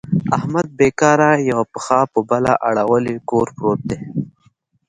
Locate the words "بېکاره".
0.77-1.31